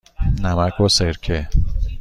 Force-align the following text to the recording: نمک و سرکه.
نمک 0.41 0.79
و 0.81 0.87
سرکه. 0.89 1.47